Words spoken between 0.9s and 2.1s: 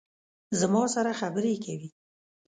سره خبرې کوي